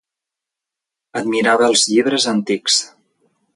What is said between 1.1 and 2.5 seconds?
Admirava els llibres